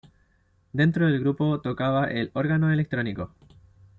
[0.73, 3.35] Dentro del grupo tocaba el órgano electrónico.